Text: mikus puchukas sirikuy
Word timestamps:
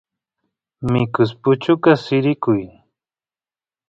mikus 0.91 1.31
puchukas 1.41 1.99
sirikuy 2.05 2.61